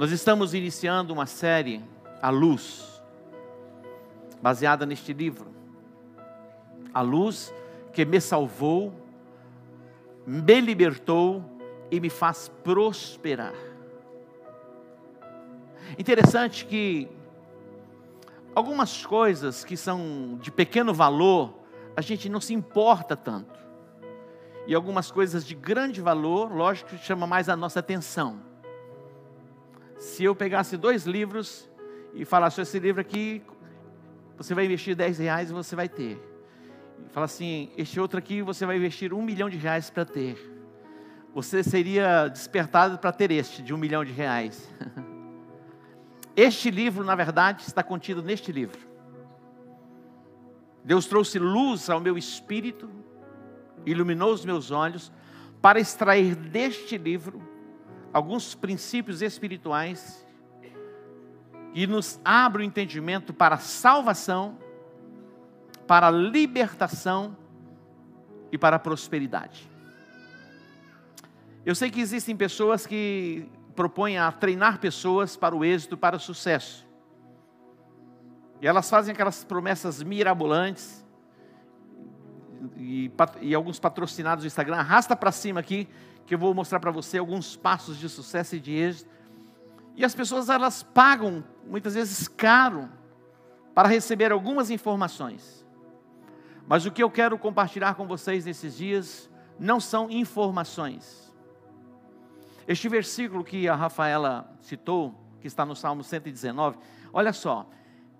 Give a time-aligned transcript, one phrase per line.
[0.00, 1.84] Nós estamos iniciando uma série,
[2.22, 3.02] A Luz,
[4.40, 5.50] baseada neste livro.
[6.94, 7.52] A luz
[7.92, 8.94] que me salvou,
[10.26, 11.44] me libertou
[11.90, 13.52] e me faz prosperar.
[15.98, 17.06] Interessante que
[18.54, 21.52] algumas coisas que são de pequeno valor,
[21.94, 23.60] a gente não se importa tanto.
[24.66, 28.48] E algumas coisas de grande valor, lógico, chama mais a nossa atenção.
[30.00, 31.68] Se eu pegasse dois livros
[32.14, 33.42] e falasse, esse livro aqui,
[34.34, 36.18] você vai investir 10 reais e você vai ter.
[37.04, 40.38] E fala assim, este outro aqui você vai investir um milhão de reais para ter.
[41.34, 44.72] Você seria despertado para ter este, de um milhão de reais.
[46.36, 48.78] Este livro, na verdade, está contido neste livro.
[50.82, 52.88] Deus trouxe luz ao meu espírito,
[53.84, 55.12] iluminou os meus olhos,
[55.60, 57.49] para extrair deste livro
[58.12, 60.26] alguns princípios espirituais
[61.72, 64.58] que nos abrem o entendimento para salvação,
[65.86, 67.36] para libertação
[68.50, 69.68] e para prosperidade.
[71.64, 76.20] Eu sei que existem pessoas que propõe a treinar pessoas para o êxito, para o
[76.20, 76.86] sucesso.
[78.60, 81.06] E elas fazem aquelas promessas mirabolantes,
[82.76, 85.88] e, e alguns patrocinados do Instagram, arrasta para cima aqui,
[86.26, 89.10] que eu vou mostrar para você alguns passos de sucesso e de êxito.
[89.96, 92.88] E as pessoas elas pagam muitas vezes caro
[93.74, 95.66] para receber algumas informações.
[96.66, 101.30] Mas o que eu quero compartilhar com vocês nesses dias não são informações
[102.70, 106.78] este versículo que a Rafaela citou, que está no Salmo 119,
[107.12, 107.68] olha só,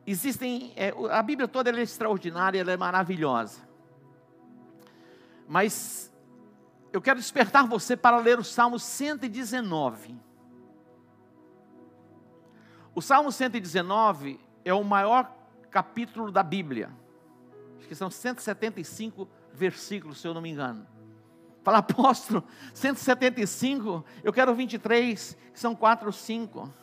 [0.04, 3.60] existem, é, a Bíblia toda é extraordinária, ela é maravilhosa.
[5.46, 6.09] Mas
[6.92, 10.18] eu quero despertar você para ler o Salmo 119.
[12.94, 15.32] O Salmo 119 é o maior
[15.70, 16.90] capítulo da Bíblia.
[17.78, 20.86] Acho que são 175 versículos, se eu não me engano.
[21.62, 22.42] Fala, apóstolo,
[22.74, 26.74] 175, eu quero 23, que são 4 ou 5.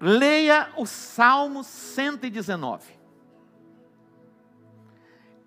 [0.00, 3.01] Leia o Salmo 119.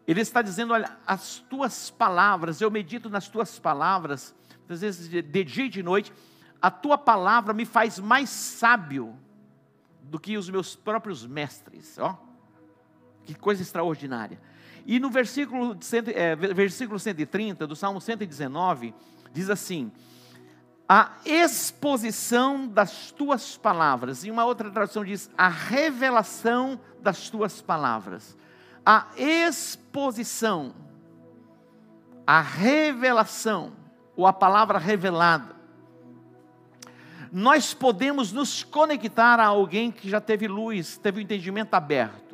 [0.08, 4.36] Ele está dizendo: olha, as tuas palavras, eu medito nas tuas palavras,
[4.70, 6.14] às vezes de, dia e de noite,
[6.62, 9.18] a tua palavra me faz mais sábio
[10.04, 11.98] do que os meus próprios mestres.
[11.98, 12.18] Ó.
[13.24, 14.40] Que coisa extraordinária.
[14.86, 15.76] E no versículo,
[16.14, 18.94] é, versículo 130 do Salmo 119,
[19.34, 19.92] diz assim:
[20.88, 24.24] A exposição das tuas palavras.
[24.24, 28.38] E uma outra tradução diz: A revelação das tuas palavras.
[28.86, 30.76] A exposição,
[32.28, 33.74] a revelação,
[34.16, 35.56] ou a palavra revelada.
[37.32, 42.26] Nós podemos nos conectar a alguém que já teve luz, teve o entendimento aberto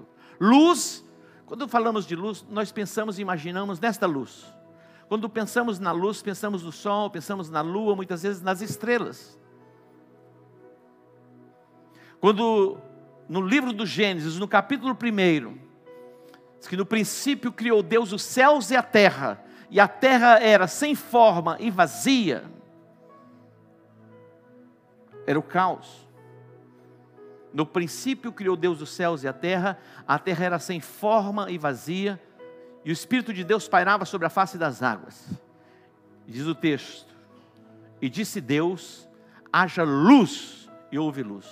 [0.42, 1.06] Luz,
[1.46, 4.52] quando falamos de luz, nós pensamos e imaginamos nesta luz.
[5.08, 9.40] Quando pensamos na luz, pensamos no sol, pensamos na lua, muitas vezes nas estrelas.
[12.20, 12.80] Quando
[13.30, 15.71] no livro do Gênesis, no capítulo 1,
[16.62, 20.68] diz que no princípio criou Deus os céus e a terra, e a terra era
[20.68, 22.44] sem forma e vazia,
[25.26, 26.08] era o caos.
[27.52, 31.58] No princípio criou Deus os céus e a terra, a terra era sem forma e
[31.58, 32.22] vazia,
[32.86, 35.28] e o Espírito de Deus pairava sobre a face das águas.
[36.28, 37.12] Diz o texto:
[38.00, 39.10] E disse Deus:
[39.52, 41.48] haja luz, e houve luz.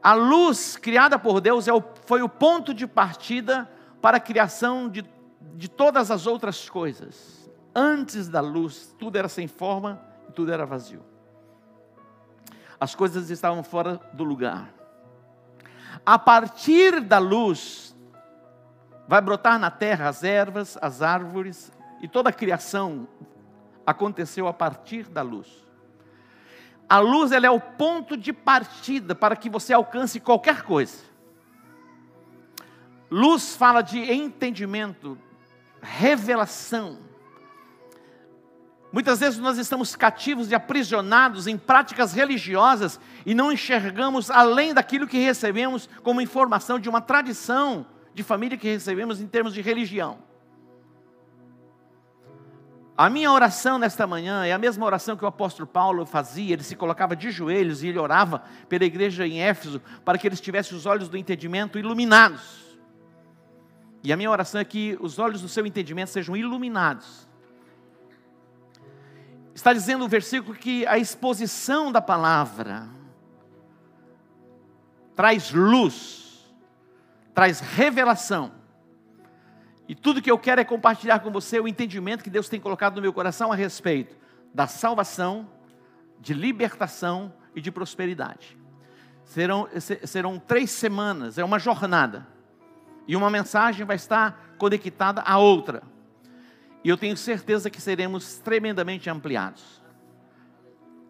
[0.00, 3.70] A luz criada por Deus é o, foi o ponto de partida
[4.00, 5.04] para a criação de,
[5.54, 7.50] de todas as outras coisas.
[7.74, 11.12] Antes da luz, tudo era sem forma e tudo era vazio
[12.82, 14.68] as coisas estavam fora do lugar.
[16.04, 17.94] A partir da luz,
[19.06, 23.06] vai brotar na terra as ervas, as árvores e toda a criação
[23.86, 25.46] aconteceu a partir da luz.
[26.88, 31.04] A luz ela é o ponto de partida para que você alcance qualquer coisa.
[33.12, 35.18] Luz fala de entendimento,
[35.82, 36.98] revelação
[38.92, 45.06] Muitas vezes nós estamos cativos e aprisionados em práticas religiosas e não enxergamos além daquilo
[45.06, 50.18] que recebemos como informação de uma tradição de família que recebemos em termos de religião.
[52.94, 56.62] A minha oração nesta manhã é a mesma oração que o apóstolo Paulo fazia, ele
[56.62, 60.76] se colocava de joelhos e ele orava pela igreja em Éfeso para que eles tivessem
[60.76, 62.71] os olhos do entendimento iluminados.
[64.02, 67.26] E a minha oração é que os olhos do seu entendimento sejam iluminados
[69.54, 72.88] Está dizendo o versículo que a exposição da palavra
[75.14, 76.52] traz luz,
[77.34, 78.52] traz revelação.
[79.86, 82.96] E tudo que eu quero é compartilhar com você o entendimento que Deus tem colocado
[82.96, 84.16] no meu coração a respeito
[84.54, 85.48] da salvação,
[86.18, 88.56] de libertação e de prosperidade.
[89.24, 89.68] Serão,
[90.04, 92.26] serão três semanas, é uma jornada.
[93.06, 95.82] E uma mensagem vai estar conectada à outra.
[96.84, 99.82] E eu tenho certeza que seremos tremendamente ampliados.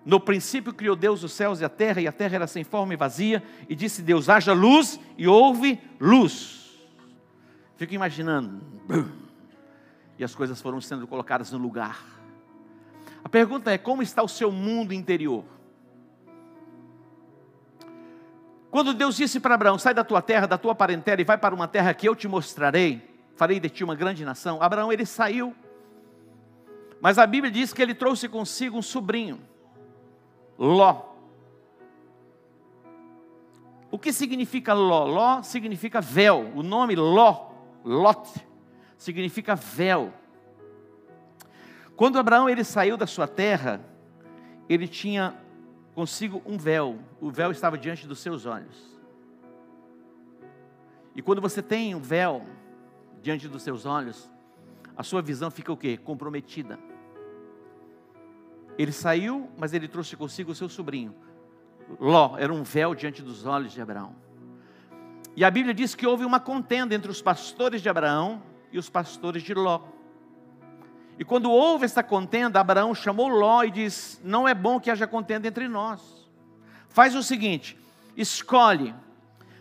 [0.04, 2.92] No princípio criou Deus os céus e a terra, e a terra era sem forma
[2.92, 6.76] e vazia, e disse Deus: haja luz, e houve luz.
[7.76, 8.60] Fico imaginando,
[10.18, 12.04] e as coisas foram sendo colocadas no lugar.
[13.22, 15.44] A pergunta é: como está o seu mundo interior?
[18.72, 21.54] Quando Deus disse para Abraão: sai da tua terra, da tua parentela e vai para
[21.54, 24.62] uma terra que eu te mostrarei, farei de ti uma grande nação.
[24.62, 25.54] Abraão ele saiu,
[26.98, 29.42] mas a Bíblia diz que ele trouxe consigo um sobrinho.
[30.58, 31.02] Ló.
[33.90, 35.04] O que significa Ló?
[35.04, 36.50] Ló significa véu.
[36.54, 37.50] O nome Ló,
[37.84, 38.26] Lot,
[38.96, 40.14] significa véu.
[41.94, 43.82] Quando Abraão ele saiu da sua terra,
[44.66, 45.41] ele tinha
[45.94, 46.98] consigo um véu.
[47.20, 48.92] O véu estava diante dos seus olhos.
[51.14, 52.46] E quando você tem um véu
[53.20, 54.30] diante dos seus olhos,
[54.96, 55.96] a sua visão fica o quê?
[55.96, 56.78] Comprometida.
[58.78, 61.14] Ele saiu, mas ele trouxe consigo o seu sobrinho.
[62.00, 64.14] Ló era um véu diante dos olhos de Abraão.
[65.36, 68.88] E a Bíblia diz que houve uma contenda entre os pastores de Abraão e os
[68.88, 69.82] pastores de Ló.
[71.18, 75.06] E quando houve essa contenda, Abraão chamou Ló e diz: Não é bom que haja
[75.06, 76.00] contenda entre nós.
[76.88, 77.78] Faz o seguinte:
[78.16, 78.94] escolhe.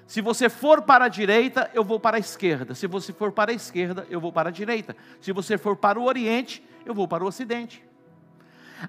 [0.07, 2.75] Se você for para a direita, eu vou para a esquerda.
[2.75, 4.93] Se você for para a esquerda, eu vou para a direita.
[5.21, 7.81] Se você for para o oriente, eu vou para o ocidente.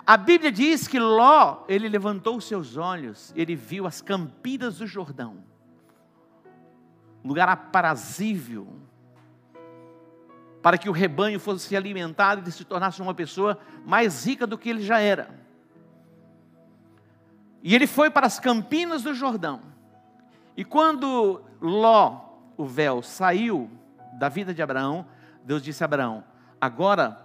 [0.06, 5.44] A Bíblia diz que Ló, ele levantou seus olhos, ele viu as campinas do Jordão,
[7.24, 8.66] lugar aprazível,
[10.62, 14.70] para que o rebanho fosse alimentado e se tornasse uma pessoa mais rica do que
[14.70, 15.28] ele já era.
[17.62, 19.60] E ele foi para as campinas do Jordão.
[20.56, 22.20] E quando Ló,
[22.56, 23.68] o véu, saiu
[24.14, 25.04] da vida de Abraão,
[25.44, 26.22] Deus disse a Abraão:
[26.60, 27.20] Agora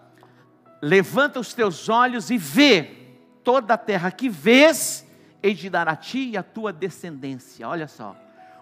[0.82, 3.08] levanta os teus olhos e vê
[3.44, 5.06] toda a terra que vês,
[5.44, 7.68] e de dar a ti e a tua descendência.
[7.68, 8.16] Olha só,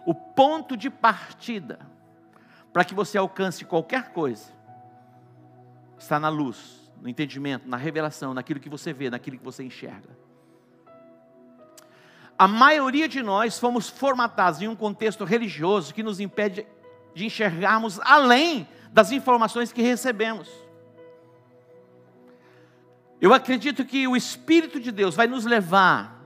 [0.06, 1.80] o ponto de partida
[2.74, 4.55] para que você alcance qualquer coisa
[6.06, 10.10] está na luz, no entendimento, na revelação, naquilo que você vê, naquilo que você enxerga.
[12.38, 16.66] A maioria de nós fomos formatados em um contexto religioso que nos impede
[17.14, 20.50] de enxergarmos além das informações que recebemos.
[23.22, 26.22] Eu acredito que o Espírito de Deus vai nos levar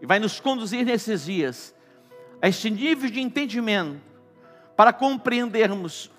[0.00, 1.74] e vai nos conduzir nesses dias
[2.40, 4.00] a este nível de entendimento
[4.76, 6.10] para compreendermos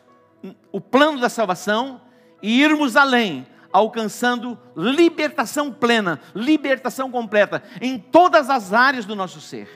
[0.71, 2.01] o plano da salvação
[2.43, 9.69] e irmos além, alcançando libertação plena, libertação completa em todas as áreas do nosso ser.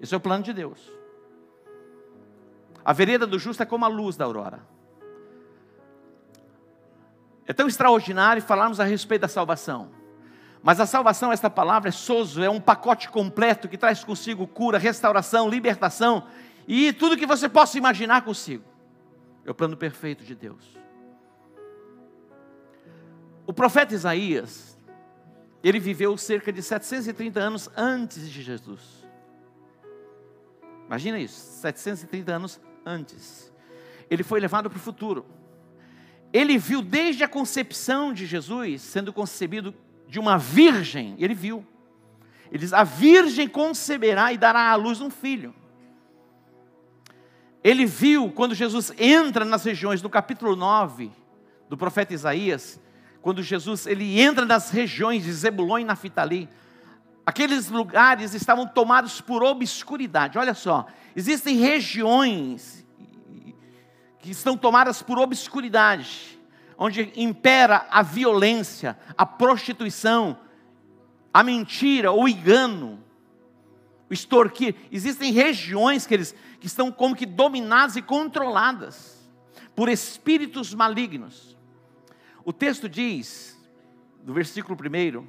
[0.00, 0.90] Esse é o plano de Deus.
[2.82, 4.66] A vereda do justo é como a luz da aurora.
[7.46, 9.90] É tão extraordinário falarmos a respeito da salvação.
[10.62, 14.78] Mas a salvação, esta palavra é soso, é um pacote completo que traz consigo cura,
[14.78, 16.26] restauração, libertação
[16.66, 18.64] e tudo que você possa imaginar consigo.
[19.44, 20.83] É o plano perfeito de Deus.
[23.46, 24.78] O profeta Isaías,
[25.62, 28.80] ele viveu cerca de 730 anos antes de Jesus.
[30.86, 33.52] Imagina isso, 730 anos antes.
[34.10, 35.24] Ele foi levado para o futuro
[36.34, 39.72] ele viu desde a concepção de Jesus sendo concebido
[40.08, 41.64] de uma virgem, ele viu.
[42.50, 45.54] Ele diz: A virgem conceberá e dará à luz um filho.
[47.62, 51.08] Ele viu quando Jesus entra nas regiões, no capítulo 9
[51.68, 52.80] do profeta Isaías,
[53.24, 56.46] quando Jesus ele entra nas regiões de Zebulon e Naftali,
[57.24, 60.36] aqueles lugares estavam tomados por obscuridade.
[60.36, 60.84] Olha só,
[61.16, 62.86] existem regiões
[64.18, 66.38] que estão tomadas por obscuridade,
[66.76, 70.38] onde impera a violência, a prostituição,
[71.32, 73.02] a mentira, o engano,
[74.10, 74.74] o extorquir.
[74.92, 79.26] Existem regiões que, eles, que estão como que dominadas e controladas
[79.74, 81.53] por espíritos malignos.
[82.44, 83.58] O texto diz,
[84.22, 85.26] do versículo 1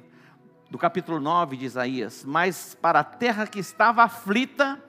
[0.70, 4.82] do capítulo 9 de Isaías: Mas para a terra que estava aflita,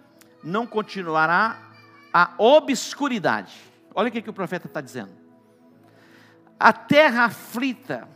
[0.44, 1.62] não continuará
[2.14, 3.68] a obscuridade
[3.98, 5.10] Olha o que, que o profeta está dizendo.
[6.60, 8.08] A terra aflita,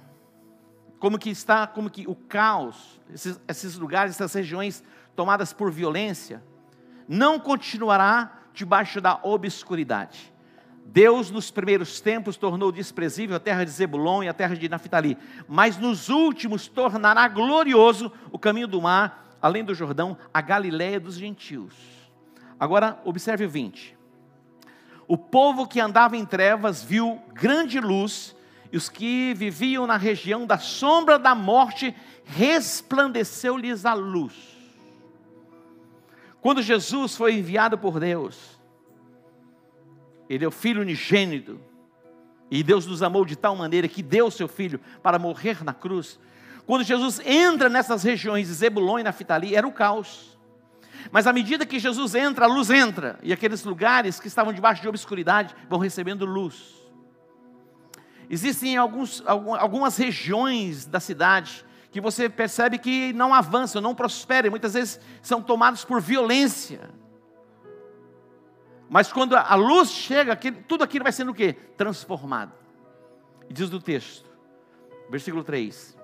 [0.99, 4.83] como que está, como que o caos, esses, esses lugares, essas regiões
[5.15, 6.43] tomadas por violência,
[7.07, 10.30] não continuará debaixo da obscuridade.
[10.93, 15.17] Deus, nos primeiros tempos, tornou desprezível a terra de Zebulon e a terra de Naphtali,
[15.47, 21.15] mas nos últimos tornará glorioso o caminho do mar, além do Jordão, a Galiléia dos
[21.15, 21.73] gentios.
[22.59, 23.97] Agora, observe o 20.
[25.07, 28.35] O povo que andava em trevas viu grande luz,
[28.69, 31.95] e os que viviam na região da sombra da morte,
[32.25, 34.33] resplandeceu-lhes a luz.
[36.41, 38.60] Quando Jesus foi enviado por Deus,
[40.31, 41.59] Ele é o Filho unigênito,
[42.49, 45.73] e Deus nos amou de tal maneira que deu o seu Filho para morrer na
[45.73, 46.17] cruz.
[46.65, 50.39] Quando Jesus entra nessas regiões de Zebulon e Naftali, era o caos.
[51.11, 54.81] Mas à medida que Jesus entra, a luz entra, e aqueles lugares que estavam debaixo
[54.81, 56.75] de obscuridade vão recebendo luz.
[58.29, 64.75] Existem alguns, algumas regiões da cidade que você percebe que não avançam, não prosperam, muitas
[64.75, 67.00] vezes são tomados por violência.
[68.91, 70.35] Mas quando a luz chega,
[70.67, 71.53] tudo aquilo vai sendo o quê?
[71.77, 72.51] Transformado.
[73.49, 74.29] E diz do texto,
[75.09, 75.97] versículo 3: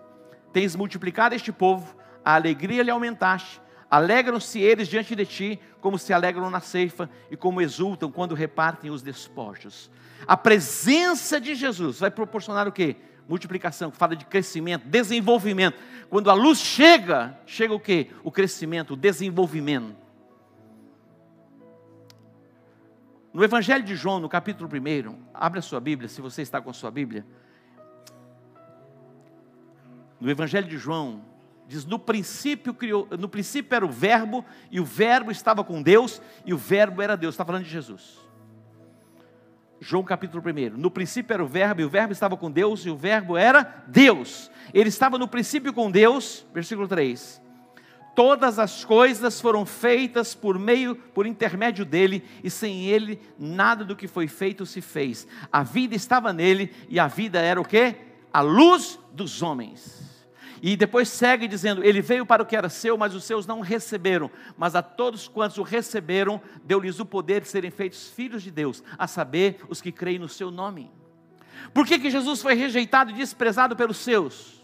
[0.54, 3.60] Tens multiplicado este povo, a alegria lhe aumentaste,
[3.92, 8.90] alegram-se eles diante de ti, como se alegram na ceifa e como exultam quando repartem
[8.90, 9.92] os despojos.
[10.26, 12.96] A presença de Jesus vai proporcionar o quê?
[13.28, 15.78] multiplicação, fala de crescimento, desenvolvimento.
[16.10, 18.12] Quando a luz chega, chega o que?
[18.24, 20.07] O crescimento, o desenvolvimento.
[23.38, 26.72] No Evangelho de João, no capítulo 1, abre a sua Bíblia, se você está com
[26.72, 27.24] a sua Bíblia.
[30.20, 31.22] No Evangelho de João,
[31.68, 36.20] diz: no princípio, criou, no princípio era o Verbo, e o Verbo estava com Deus,
[36.48, 37.36] e o Verbo era Deus.
[37.36, 38.18] Está falando de Jesus.
[39.80, 40.76] João capítulo 1.
[40.76, 43.84] No princípio era o Verbo, e o Verbo estava com Deus, e o Verbo era
[43.86, 44.50] Deus.
[44.74, 47.40] Ele estava no princípio com Deus, versículo 3.
[48.18, 53.96] Todas as coisas foram feitas por meio, por intermédio dele, e sem ele nada do
[53.96, 55.28] que foi feito se fez.
[55.52, 57.96] A vida estava nele, e a vida era o que?
[58.34, 60.26] A luz dos homens.
[60.64, 63.60] E depois segue dizendo: Ele veio para o que era seu, mas os seus não
[63.60, 64.32] receberam.
[64.58, 68.84] Mas a todos quantos o receberam, deu-lhes o poder de serem feitos filhos de Deus,
[68.98, 70.90] a saber, os que creem no seu nome.
[71.72, 74.57] Por que, que Jesus foi rejeitado e desprezado pelos seus?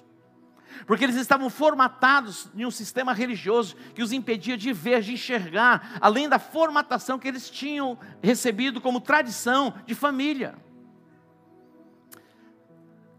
[0.86, 5.98] Porque eles estavam formatados em um sistema religioso que os impedia de ver, de enxergar,
[6.02, 10.56] além da formatação que eles tinham recebido como tradição de família.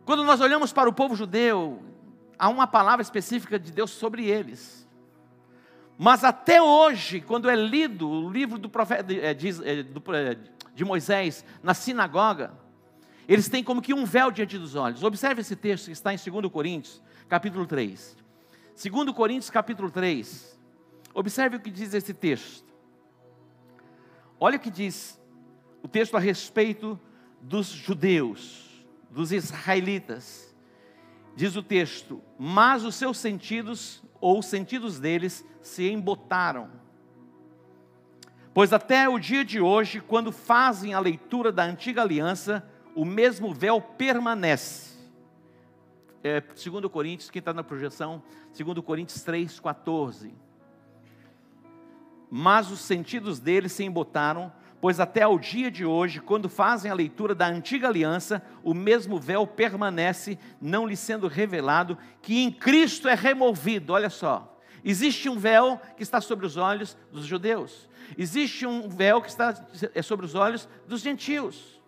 [0.05, 1.83] Quando nós olhamos para o povo judeu,
[2.39, 4.87] há uma palavra específica de Deus sobre eles.
[5.97, 10.37] Mas até hoje, quando é lido o livro do profeta, de, é, é,
[10.75, 12.53] de Moisés na sinagoga,
[13.29, 15.03] eles têm como que um véu diante dos olhos.
[15.03, 18.17] Observe esse texto que está em 2 Coríntios, capítulo 3.
[18.75, 20.59] 2 Coríntios, capítulo 3.
[21.15, 22.73] Observe o que diz esse texto.
[24.39, 25.21] Olha o que diz
[25.83, 26.99] o texto a respeito
[27.41, 30.55] dos judeus, dos israelitas.
[31.37, 36.71] Diz o texto: Mas os seus sentidos, ou os sentidos deles, se embotaram.
[38.53, 42.65] Pois até o dia de hoje, quando fazem a leitura da antiga aliança,
[42.95, 44.94] o mesmo véu permanece.
[46.27, 48.23] É, 2 Coríntios, quem está na projeção,
[48.59, 50.33] 2 Coríntios 3, 14.
[52.31, 54.51] Mas os sentidos deles se embotaram,
[54.81, 59.21] pois até ao dia de hoje, quando fazem a leitura da antiga aliança, o mesmo
[59.21, 63.93] véu permanece, não lhe sendo revelado, que em Cristo é removido.
[63.93, 69.21] Olha só, existe um véu que está sobre os olhos dos judeus, existe um véu
[69.21, 69.55] que está
[69.95, 71.84] é sobre os olhos dos gentios.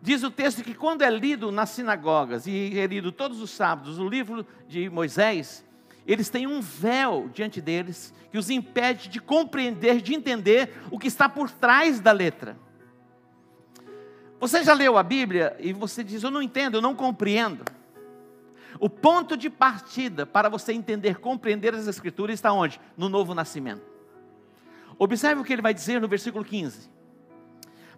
[0.00, 3.98] Diz o texto que quando é lido nas sinagogas e é lido todos os sábados
[3.98, 5.64] o livro de Moisés,
[6.06, 11.08] eles têm um véu diante deles que os impede de compreender, de entender o que
[11.08, 12.56] está por trás da letra.
[14.40, 17.64] Você já leu a Bíblia e você diz: Eu não entendo, eu não compreendo.
[18.78, 22.80] O ponto de partida para você entender, compreender as Escrituras está onde?
[22.96, 23.82] No novo nascimento.
[24.96, 26.88] Observe o que ele vai dizer no versículo 15.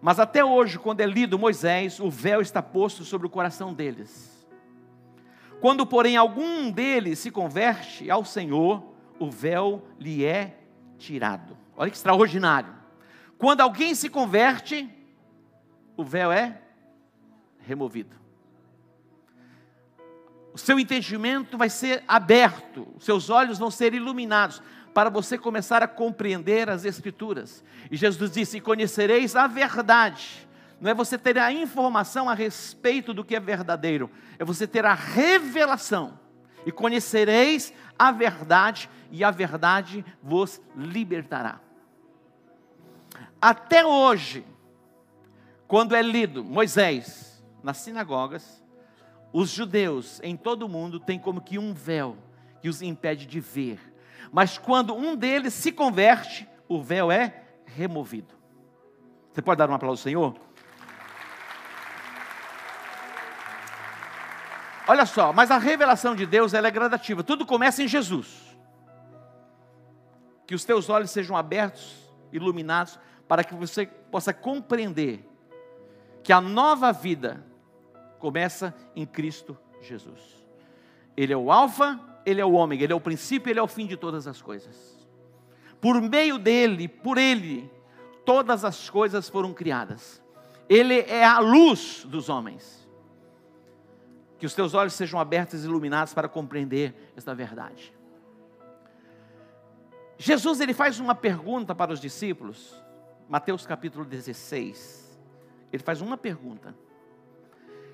[0.01, 4.41] Mas até hoje, quando é lido Moisés, o véu está posto sobre o coração deles
[5.61, 8.83] quando, porém, algum deles se converte ao Senhor,
[9.19, 10.59] o véu lhe é
[10.97, 11.57] tirado.
[11.77, 12.75] Olha que extraordinário.
[13.37, 14.89] Quando alguém se converte,
[15.97, 16.59] o véu é
[17.59, 18.17] removido.
[20.53, 24.63] O seu entendimento vai ser aberto, os seus olhos vão ser iluminados
[24.95, 27.65] para você começar a compreender as Escrituras.
[27.91, 30.49] E Jesus disse: Conhecereis a verdade,
[30.81, 34.85] não é você ter a informação a respeito do que é verdadeiro, é você ter
[34.85, 36.19] a revelação.
[36.65, 41.61] E conhecereis a verdade, e a verdade vos libertará.
[43.41, 44.45] Até hoje,
[45.67, 48.63] quando é lido Moisés nas sinagogas,
[49.33, 52.17] os judeus em todo o mundo têm como que um véu
[52.61, 53.90] que os impede de ver.
[54.33, 58.35] Mas quando um deles se converte, o véu é removido.
[59.33, 60.37] Você pode dar um aplauso ao Senhor?
[64.87, 67.23] Olha só, mas a revelação de Deus é gradativa.
[67.23, 68.57] Tudo começa em Jesus.
[70.47, 71.97] Que os teus olhos sejam abertos,
[72.33, 75.25] iluminados, para que você possa compreender
[76.25, 77.45] que a nova vida
[78.19, 80.21] começa em Cristo Jesus.
[81.17, 83.69] Ele é o Alfa, ele é o Ômega, ele é o princípio, ele é o
[83.69, 84.99] fim de todas as coisas.
[85.81, 87.71] Por meio dele, por ele,
[88.25, 90.23] todas as coisas foram criadas.
[90.69, 92.89] Ele é a luz dos homens.
[94.39, 97.93] Que os teus olhos sejam abertos e iluminados para compreender esta verdade.
[100.17, 102.75] Jesus ele faz uma pergunta para os discípulos,
[103.29, 105.19] Mateus capítulo 16.
[105.73, 106.75] Ele faz uma pergunta.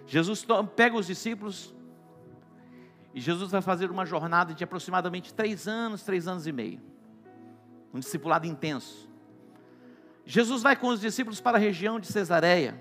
[0.06, 1.75] Jesus pega os discípulos
[3.16, 6.82] e Jesus vai fazer uma jornada de aproximadamente três anos, três anos e meio.
[7.90, 9.08] Um discipulado intenso.
[10.26, 12.78] Jesus vai com os discípulos para a região de Cesareia,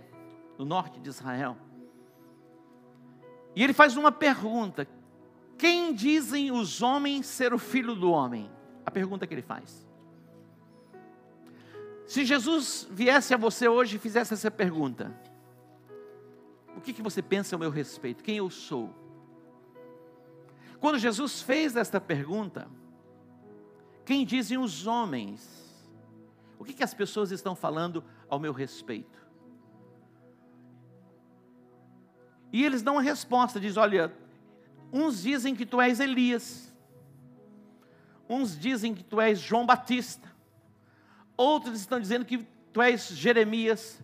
[0.57, 1.55] no norte de Israel.
[3.55, 4.85] E ele faz uma pergunta:
[5.57, 8.51] Quem dizem os homens ser o filho do homem?
[8.85, 9.87] A pergunta que ele faz.
[12.05, 15.17] Se Jesus viesse a você hoje e fizesse essa pergunta:
[16.75, 18.21] O que, que você pensa ao meu respeito?
[18.21, 19.04] Quem eu sou?
[20.79, 22.67] Quando Jesus fez esta pergunta,
[24.05, 25.65] quem dizem os homens?
[26.59, 29.25] O que, que as pessoas estão falando ao meu respeito?
[32.51, 34.13] E eles dão a resposta, diz, olha,
[34.91, 36.73] uns dizem que tu és Elias,
[38.29, 40.31] uns dizem que tu és João Batista,
[41.35, 44.01] outros estão dizendo que tu és Jeremias,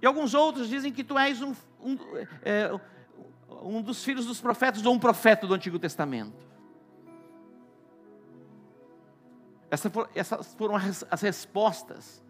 [0.00, 1.98] e alguns outros dizem que tu és um, um,
[2.42, 2.70] é,
[3.64, 6.54] um dos filhos dos profetas ou um profeta do Antigo Testamento.
[10.14, 12.22] Essas foram, as respostas.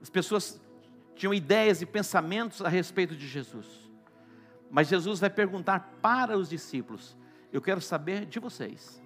[0.00, 0.60] As pessoas
[1.16, 3.66] tinham ideias e pensamentos a respeito de Jesus.
[4.70, 7.16] Mas Jesus vai perguntar para os discípulos:
[7.52, 9.02] Eu quero saber de vocês.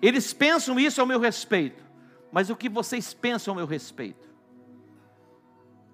[0.00, 1.84] Eles pensam isso ao meu respeito,
[2.30, 4.28] mas o que vocês pensam ao meu respeito?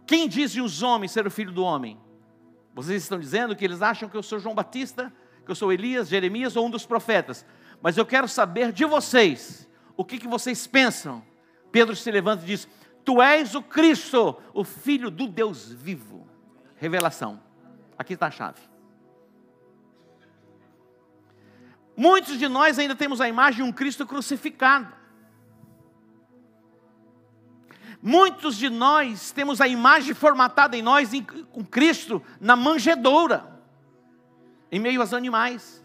[0.06, 1.98] Quem dizem os homens ser o filho do homem?
[2.74, 5.12] Vocês estão dizendo que eles acham que eu sou João Batista,
[5.44, 7.46] que eu sou Elias, Jeremias ou um dos profetas.
[7.80, 11.24] Mas eu quero saber de vocês, o que, que vocês pensam?
[11.70, 12.68] Pedro se levanta e diz:
[13.04, 16.28] Tu és o Cristo, o Filho do Deus vivo.
[16.76, 17.40] Revelação.
[17.96, 18.60] Aqui está a chave.
[21.96, 24.92] Muitos de nós ainda temos a imagem de um Cristo crucificado.
[28.06, 31.08] Muitos de nós temos a imagem formatada em nós
[31.50, 33.58] com Cristo na manjedoura,
[34.70, 35.82] em meio aos animais.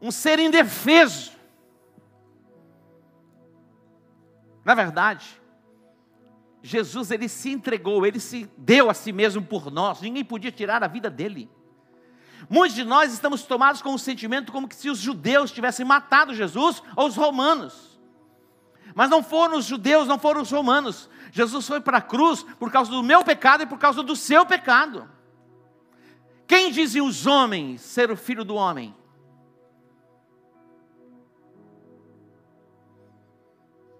[0.00, 1.32] Um ser indefeso.
[4.64, 5.38] Na verdade,
[6.62, 10.82] Jesus ele se entregou, ele se deu a si mesmo por nós, ninguém podia tirar
[10.82, 11.50] a vida dele.
[12.48, 16.34] Muitos de nós estamos tomados com um sentimento como que se os judeus tivessem matado
[16.34, 17.89] Jesus ou os romanos.
[18.94, 21.08] Mas não foram os judeus, não foram os romanos.
[21.32, 24.44] Jesus foi para a cruz por causa do meu pecado e por causa do seu
[24.44, 25.08] pecado.
[26.46, 28.94] Quem dizem os homens ser o filho do homem?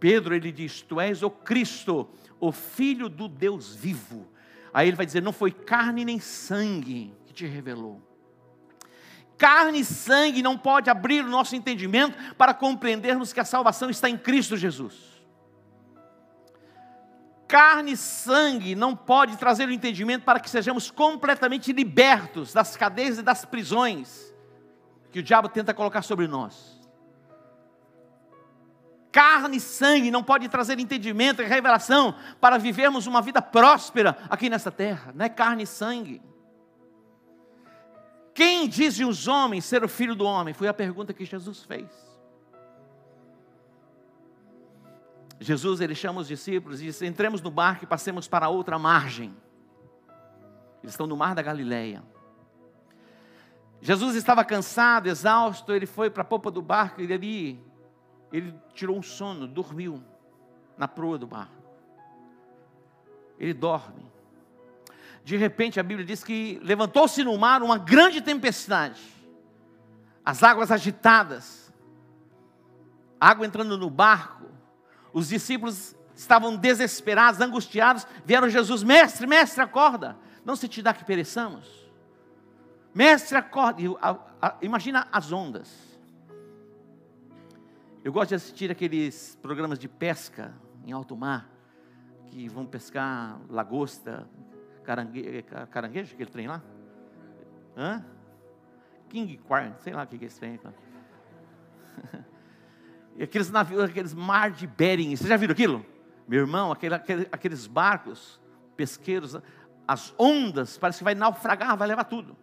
[0.01, 2.09] Pedro ele diz: Tu és o Cristo,
[2.41, 4.27] o Filho do Deus vivo.
[4.73, 8.10] Aí ele vai dizer: Não foi carne nem sangue que te revelou.
[9.41, 14.07] Carne e sangue não pode abrir o nosso entendimento para compreendermos que a salvação está
[14.07, 14.95] em Cristo Jesus.
[17.49, 23.17] Carne e sangue não pode trazer o entendimento para que sejamos completamente libertos das cadeias
[23.17, 24.31] e das prisões
[25.11, 26.79] que o diabo tenta colocar sobre nós.
[29.11, 34.51] Carne e sangue não pode trazer entendimento e revelação para vivermos uma vida próspera aqui
[34.51, 36.21] nessa terra, não é carne e sangue.
[38.35, 40.55] Quem dizem os homens ser o filho do homem?
[40.55, 41.89] Foi a pergunta que Jesus fez.
[45.41, 49.35] Jesus ele chama os discípulos e diz: entremos no barco e passemos para outra margem.
[50.83, 52.03] Eles estão no mar da Galileia.
[53.81, 57.65] Jesus estava cansado, exausto, ele foi para a popa do barco e ali
[58.31, 60.03] ele tirou um sono, dormiu
[60.77, 61.61] na proa do barco.
[63.39, 64.05] ele dorme.
[65.25, 69.01] De repente a Bíblia diz que levantou-se no mar uma grande tempestade,
[70.25, 71.73] as águas agitadas,
[73.21, 74.47] água entrando no barco,
[75.13, 81.05] os discípulos estavam desesperados, angustiados, vieram Jesus, mestre, mestre, acorda, não se te dá que
[81.05, 81.81] pereçamos.
[82.95, 83.81] Mestre, acorda,
[84.61, 85.91] imagina as ondas.
[88.03, 90.55] Eu gosto de assistir aqueles programas de pesca
[90.87, 91.49] em alto mar,
[92.31, 94.29] que vão pescar lagosta,
[94.91, 96.61] carangue, caranguejo, aquele trem lá?
[97.77, 98.05] Hã?
[99.09, 100.59] King Quarn, sei lá o que é esse trem.
[103.17, 105.87] e aqueles navios, aqueles mar de Bering, você já viram aquilo?
[106.27, 108.41] Meu irmão, aquele, aquele, aqueles barcos
[108.77, 109.37] pesqueiros,
[109.87, 112.37] as ondas, parece que vai naufragar, vai levar tudo.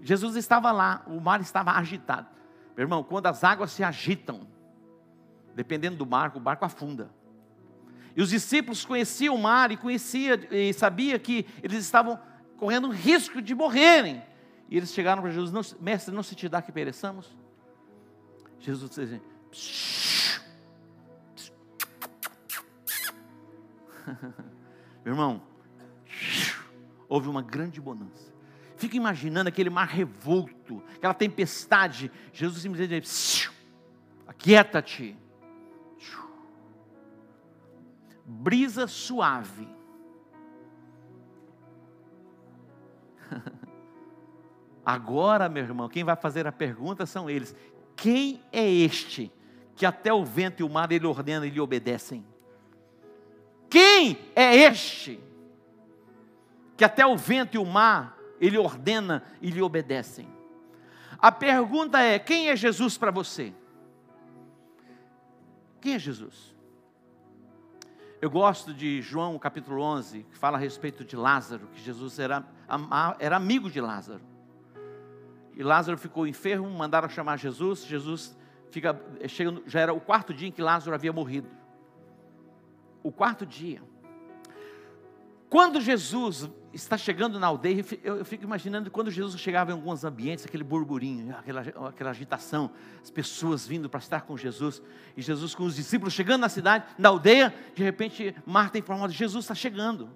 [0.00, 2.28] Jesus estava lá, o mar estava agitado.
[2.76, 4.46] Meu irmão, quando as águas se agitam,
[5.54, 7.10] dependendo do barco, o barco afunda.
[8.16, 12.18] E os discípulos conheciam o mar e conhecia e sabia que eles estavam
[12.56, 14.22] correndo risco de morrerem.
[14.68, 17.36] E eles chegaram para Jesus, não, mestre, não se te dá que pereçamos?
[18.58, 19.20] Jesus disse assim,
[25.04, 25.42] irmão,
[27.08, 28.32] houve uma grande bonança.
[28.76, 32.10] Fica imaginando aquele mar revolto, aquela tempestade.
[32.32, 33.50] Jesus simplesmente diz:
[34.26, 35.16] aquieta-te
[38.32, 39.68] brisa suave.
[44.84, 47.54] Agora, meu irmão, quem vai fazer a pergunta são eles.
[47.94, 49.30] Quem é este
[49.76, 52.26] que até o vento e o mar ele ordena e lhe obedecem?
[53.68, 55.20] Quem é este
[56.76, 60.28] que até o vento e o mar ele ordena e lhe obedecem?
[61.18, 63.52] A pergunta é: quem é Jesus para você?
[65.80, 66.51] Quem é Jesus?
[68.22, 72.46] Eu gosto de João capítulo 11, que fala a respeito de Lázaro, que Jesus era,
[73.18, 74.20] era amigo de Lázaro.
[75.56, 77.84] E Lázaro ficou enfermo, mandaram chamar Jesus.
[77.84, 78.38] Jesus
[78.70, 81.48] fica, chega, já era o quarto dia em que Lázaro havia morrido.
[83.02, 83.82] O quarto dia.
[85.50, 90.44] Quando Jesus está chegando na aldeia, eu fico imaginando quando Jesus chegava em alguns ambientes,
[90.44, 92.70] aquele burburinho, aquela, aquela agitação,
[93.02, 94.82] as pessoas vindo para estar com Jesus,
[95.16, 99.44] e Jesus com os discípulos chegando na cidade, na aldeia, de repente Marta informa: Jesus
[99.44, 100.10] está chegando.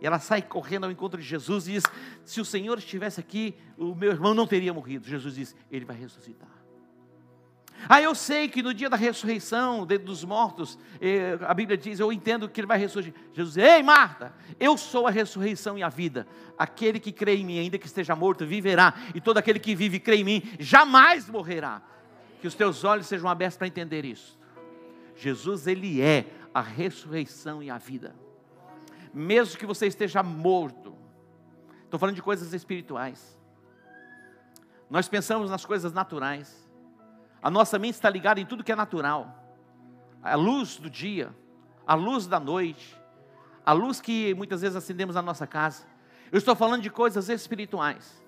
[0.00, 1.84] E ela sai correndo ao encontro de Jesus e diz:
[2.24, 5.06] Se o Senhor estivesse aqui, o meu irmão não teria morrido.
[5.06, 6.53] Jesus diz: Ele vai ressuscitar.
[7.88, 12.12] Ah, eu sei que no dia da ressurreição dos mortos, eh, a Bíblia diz, eu
[12.12, 13.14] entendo que ele vai ressurgir.
[13.32, 16.26] Jesus diz, ei Marta, eu sou a ressurreição e a vida.
[16.58, 18.94] Aquele que crê em mim, ainda que esteja morto, viverá.
[19.14, 21.82] E todo aquele que vive e crê em mim, jamais morrerá.
[22.40, 24.38] Que os teus olhos sejam abertos para entender isso.
[25.16, 28.14] Jesus, Ele é a ressurreição e a vida.
[29.12, 30.96] Mesmo que você esteja morto,
[31.84, 33.38] estou falando de coisas espirituais.
[34.88, 36.63] Nós pensamos nas coisas naturais.
[37.44, 39.38] A nossa mente está ligada em tudo que é natural.
[40.22, 41.30] A luz do dia,
[41.86, 42.98] a luz da noite,
[43.66, 45.84] a luz que muitas vezes acendemos na nossa casa.
[46.32, 48.24] Eu estou falando de coisas espirituais.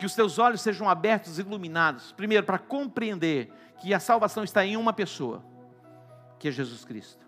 [0.00, 4.76] Que os teus olhos sejam abertos iluminados, primeiro para compreender que a salvação está em
[4.76, 5.44] uma pessoa,
[6.40, 7.24] que é Jesus Cristo.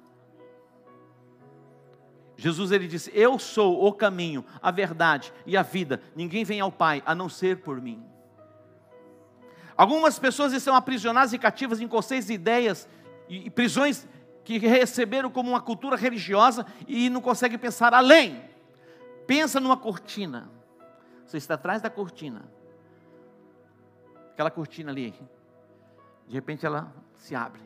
[2.37, 6.03] Jesus ele disse: Eu sou o caminho, a verdade e a vida.
[6.17, 8.14] Ninguém vem ao Pai a não ser por mim.
[9.77, 12.89] Algumas pessoas estão aprisionadas e cativas em conceitos e ideias
[13.29, 14.07] e prisões
[14.45, 18.43] que receberam como uma cultura religiosa e não conseguem pensar além.
[19.27, 20.51] Pensa numa cortina.
[21.27, 22.43] Você está atrás da cortina.
[24.33, 25.15] Aquela cortina ali.
[26.29, 27.63] De repente ela se abre.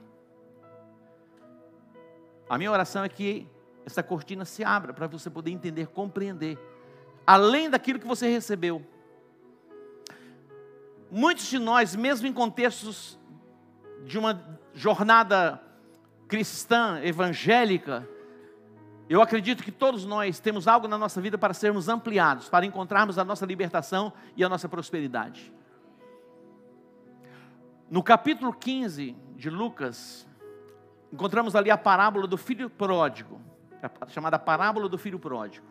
[2.48, 3.46] A minha oração é que
[3.84, 6.58] essa cortina se abra para você poder entender, compreender,
[7.26, 8.84] além daquilo que você recebeu.
[11.10, 13.18] Muitos de nós, mesmo em contextos
[14.04, 15.60] de uma jornada
[16.26, 18.06] cristã, evangélica,
[19.08, 23.18] eu acredito que todos nós temos algo na nossa vida para sermos ampliados, para encontrarmos
[23.18, 25.50] a nossa libertação e a nossa prosperidade.
[27.90, 30.28] No capítulo 15 de Lucas,
[31.10, 33.40] encontramos ali a parábola do filho pródigo,
[34.08, 35.66] chamada parábola do filho pródigo.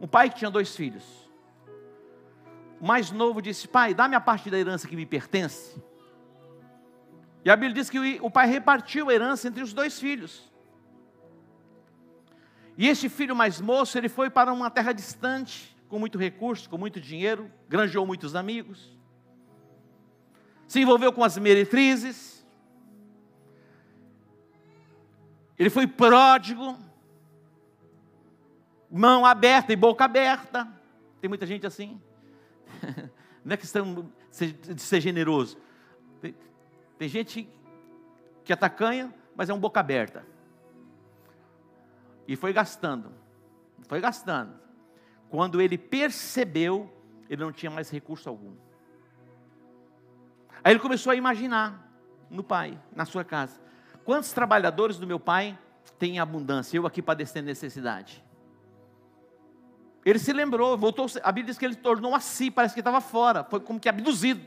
[0.00, 1.27] Um pai que tinha dois filhos.
[2.80, 5.80] O mais novo disse: Pai, dá-me a parte da herança que me pertence.
[7.44, 10.50] E a Bíblia diz que o pai repartiu a herança entre os dois filhos.
[12.76, 16.78] E este filho mais moço, ele foi para uma terra distante, com muito recurso, com
[16.78, 18.96] muito dinheiro, granjeou muitos amigos,
[20.66, 22.46] se envolveu com as meretrizes.
[25.58, 26.78] Ele foi pródigo,
[28.90, 30.68] mão aberta e boca aberta.
[31.20, 32.00] Tem muita gente assim.
[33.44, 35.58] Não é questão de ser generoso.
[36.20, 36.34] Tem,
[36.98, 37.48] tem gente
[38.44, 40.26] que é tacanha, mas é um boca aberta.
[42.26, 43.12] E foi gastando,
[43.88, 44.52] foi gastando.
[45.30, 46.92] Quando ele percebeu,
[47.28, 48.54] ele não tinha mais recurso algum.
[50.62, 51.90] Aí ele começou a imaginar
[52.28, 53.60] no pai, na sua casa.
[54.04, 55.58] Quantos trabalhadores do meu pai
[55.98, 56.76] têm abundância?
[56.76, 58.24] Eu aqui padecendo necessidade.
[60.08, 61.04] Ele se lembrou, voltou.
[61.22, 63.90] A Bíblia diz que ele tornou a si, parece que estava fora, foi como que
[63.90, 64.40] abduzido.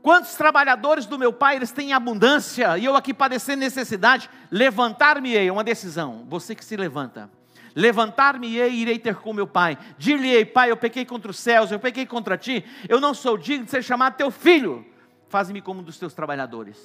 [0.00, 4.30] Quantos trabalhadores do meu pai eles têm abundância e eu aqui padecendo necessidade?
[4.48, 6.24] Levantar-me-ei, é uma decisão.
[6.28, 7.28] Você que se levanta.
[7.74, 9.76] Levantar-me-ei e irei ter com meu pai.
[9.98, 13.64] Dir-lhe-ei, pai, eu pequei contra os céus, eu pequei contra ti, eu não sou digno
[13.64, 14.86] de ser chamado teu filho.
[15.28, 16.78] Faz-me como um dos teus trabalhadores.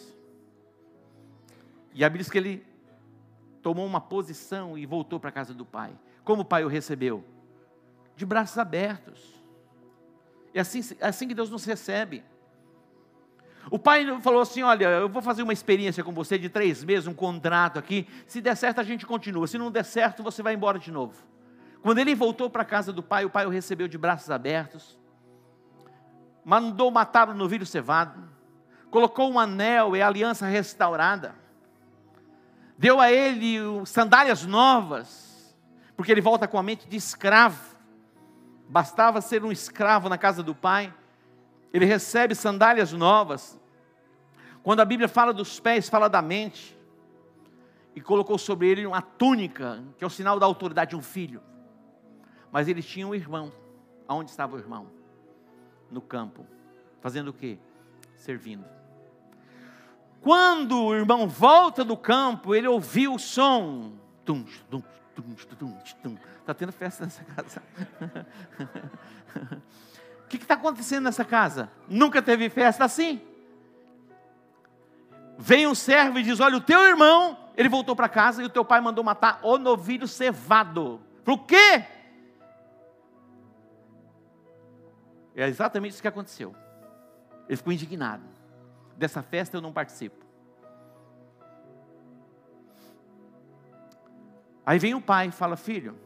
[1.94, 2.66] E a Bíblia diz que ele
[3.62, 5.94] tomou uma posição e voltou para a casa do pai.
[6.24, 7.24] Como o pai o recebeu?
[8.16, 9.34] De braços abertos.
[10.54, 12.24] É assim, é assim que Deus nos recebe.
[13.72, 17.08] O pai falou assim: Olha, eu vou fazer uma experiência com você de três meses,
[17.08, 18.08] um contrato aqui.
[18.28, 19.48] Se der certo, a gente continua.
[19.48, 21.24] Se não der certo, você vai embora de novo.
[21.82, 24.98] Quando ele voltou para a casa do pai, o pai o recebeu de braços abertos,
[26.46, 28.24] mandou matar o novilho cevado,
[28.90, 31.36] colocou um anel e a aliança restaurada,
[32.78, 35.33] deu a ele sandálias novas,
[35.95, 37.75] porque ele volta com a mente de escravo.
[38.67, 40.93] Bastava ser um escravo na casa do pai
[41.73, 43.60] ele recebe sandálias novas.
[44.62, 46.77] Quando a Bíblia fala dos pés, fala da mente.
[47.95, 51.41] E colocou sobre ele uma túnica, que é o sinal da autoridade de um filho.
[52.51, 53.51] Mas ele tinha um irmão.
[54.08, 54.88] Aonde estava o irmão?
[55.89, 56.45] No campo.
[57.01, 57.58] Fazendo o quê?
[58.15, 58.65] Servindo.
[60.21, 63.93] Quando o irmão volta do campo, ele ouviu o som.
[64.23, 64.82] Tum, tum.
[66.39, 67.63] Está tendo festa nessa casa.
[70.38, 71.69] que está acontecendo nessa casa?
[71.88, 73.21] Nunca teve festa assim?
[75.38, 78.49] Vem um servo e diz: Olha, o teu irmão, ele voltou para casa e o
[78.49, 81.02] teu pai mandou matar o novilho cevado.
[81.23, 81.86] Por quê?
[85.36, 86.56] É exatamente isso que aconteceu.
[87.47, 88.23] Ele ficou indignado.
[88.95, 90.23] Dessa festa eu não participo.
[94.65, 95.97] Aí vem o pai e fala: Filho,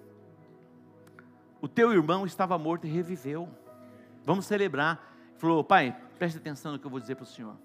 [1.61, 3.49] o teu irmão estava morto e reviveu.
[4.25, 5.15] Vamos celebrar.
[5.37, 7.55] Falou, pai, preste atenção no que eu vou dizer para o senhor.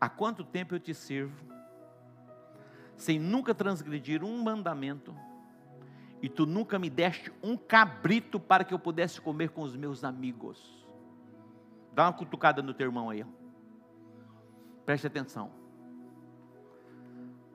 [0.00, 1.34] Há quanto tempo eu te sirvo,
[2.96, 5.14] sem nunca transgredir um mandamento,
[6.22, 10.04] e tu nunca me deste um cabrito para que eu pudesse comer com os meus
[10.04, 10.86] amigos.
[11.92, 13.24] Dá uma cutucada no teu irmão aí.
[14.84, 15.63] Preste atenção.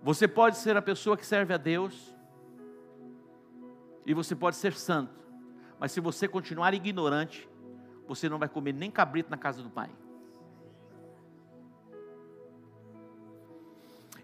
[0.01, 2.15] Você pode ser a pessoa que serve a Deus,
[4.05, 5.13] e você pode ser santo,
[5.79, 7.47] mas se você continuar ignorante,
[8.07, 9.89] você não vai comer nem cabrito na casa do pai.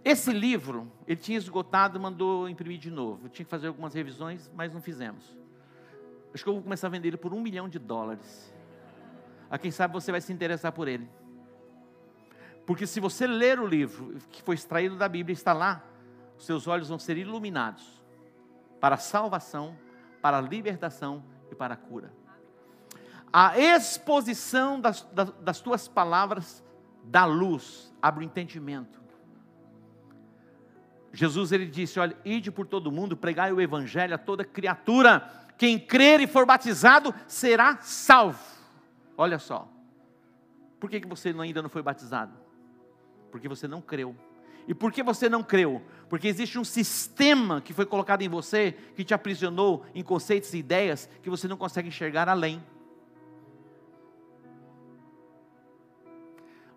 [0.03, 3.25] Esse livro, ele tinha esgotado, mandou imprimir de novo.
[3.25, 5.35] Eu tinha que fazer algumas revisões, mas não fizemos.
[6.33, 8.53] Acho que eu vou começar a vender ele por um milhão de dólares.
[9.49, 11.09] A quem sabe você vai se interessar por ele.
[12.65, 15.83] Porque se você ler o livro que foi extraído da Bíblia, está lá,
[16.37, 18.03] seus olhos vão ser iluminados
[18.79, 19.77] para a salvação,
[20.21, 22.11] para a libertação e para a cura.
[23.31, 26.63] A exposição das, das, das tuas palavras
[27.03, 29.03] dá luz, abre o entendimento.
[31.13, 35.29] Jesus ele disse: Olha, ide por todo mundo, pregai o evangelho a toda criatura.
[35.57, 38.43] Quem crer e for batizado será salvo.
[39.17, 39.69] Olha só.
[40.79, 42.44] Por que, que você ainda não foi batizado?
[43.35, 44.15] Porque você não creu.
[44.65, 45.81] E por que você não creu?
[46.07, 50.59] Porque existe um sistema que foi colocado em você que te aprisionou em conceitos e
[50.59, 52.63] ideias que você não consegue enxergar além.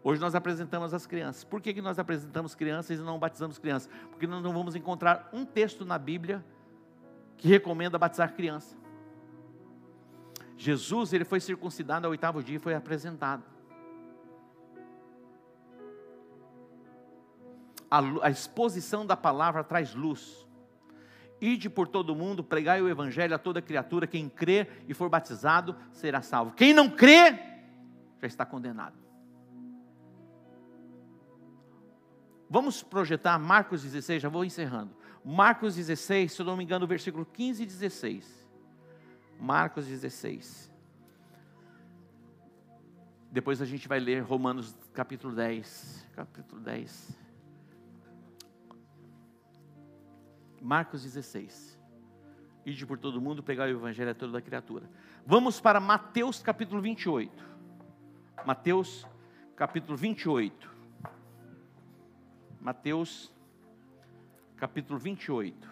[0.02, 1.44] Hoje nós apresentamos as crianças.
[1.44, 3.88] Por que, que nós apresentamos crianças e não batizamos crianças?
[4.10, 6.44] Porque nós não vamos encontrar um texto na Bíblia
[7.36, 8.76] que recomenda batizar criança.
[10.56, 13.44] Jesus, ele foi circuncidado ao oitavo dia e foi apresentado.
[17.90, 20.46] A, a exposição da palavra traz luz.
[21.40, 25.76] Ide por todo mundo, pregai o evangelho a toda criatura, quem crer e for batizado
[25.92, 26.52] será salvo.
[26.52, 27.32] Quem não crê,
[28.20, 28.96] já está condenado.
[32.50, 34.96] Vamos projetar Marcos 16, já vou encerrando.
[35.24, 38.48] Marcos 16, se eu não me engano, versículo 15 e 16.
[39.38, 40.72] Marcos 16.
[43.30, 46.06] Depois a gente vai ler Romanos capítulo 10.
[46.16, 47.27] Capítulo 10.
[50.60, 51.78] Marcos 16.
[52.64, 54.90] Ide por todo mundo, pegar o evangelho a toda criatura.
[55.24, 57.32] Vamos para Mateus capítulo 28.
[58.44, 59.06] Mateus
[59.56, 60.70] capítulo 28.
[62.60, 63.32] Mateus
[64.56, 65.68] capítulo 28.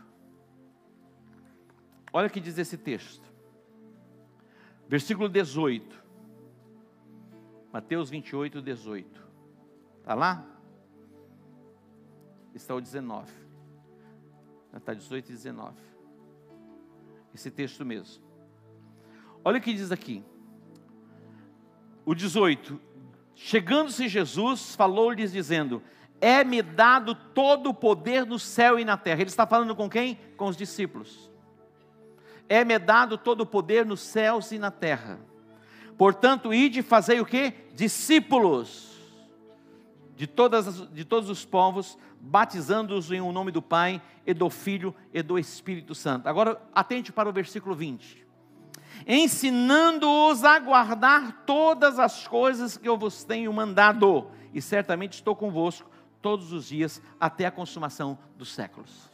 [2.12, 3.26] Olha o que diz esse texto.
[4.88, 6.04] Versículo 18.
[7.72, 9.26] Mateus 28, 18.
[9.98, 10.46] Está lá?
[12.54, 13.45] Está o 19.
[14.74, 15.74] Está 18 e 19.
[17.34, 18.22] Esse texto mesmo.
[19.44, 20.24] Olha o que diz aqui.
[22.04, 22.80] O 18.
[23.34, 25.82] Chegando-se Jesus, falou-lhes dizendo:
[26.20, 29.20] É-me dado todo o poder no céu e na terra.
[29.20, 30.18] Ele está falando com quem?
[30.36, 31.30] Com os discípulos.
[32.48, 35.18] É-me dado todo o poder nos céus e na terra.
[35.98, 37.52] Portanto, ide e fazei o que?
[37.74, 38.95] Discípulos
[40.16, 44.50] de, todas, de todos os povos, batizando-os em o um nome do Pai, e do
[44.50, 46.26] Filho e do Espírito Santo.
[46.26, 48.26] Agora, atente para o versículo 20.
[49.06, 55.88] Ensinando-os a guardar todas as coisas que eu vos tenho mandado, e certamente estou convosco
[56.20, 59.10] todos os dias até a consumação dos séculos.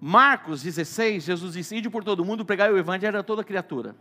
[0.00, 3.96] Marcos 16, Jesus disse: Ide por todo mundo, pregai o evangelho a toda criatura.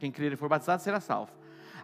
[0.00, 1.30] Quem crer e for batizado será salvo.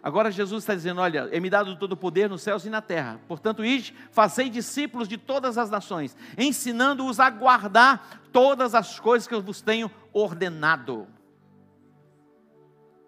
[0.01, 2.81] Agora Jesus está dizendo: Olha, é me dado todo o poder nos céus e na
[2.81, 3.19] terra.
[3.27, 9.33] Portanto, ide, fazei discípulos de todas as nações, ensinando-os a guardar todas as coisas que
[9.33, 11.07] eu vos tenho ordenado.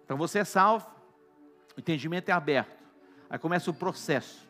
[0.04, 0.86] Então você é salvo,
[1.76, 2.82] o entendimento é aberto.
[3.30, 4.46] Aí começa o processo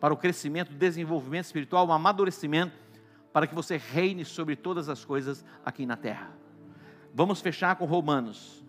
[0.00, 2.74] para o crescimento, desenvolvimento espiritual, o amadurecimento,
[3.32, 6.30] para que você reine sobre todas as coisas aqui na terra.
[7.12, 8.64] Vamos fechar com Romanos.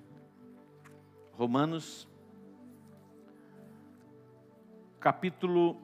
[1.33, 2.08] Romanos,
[4.99, 5.77] capítulo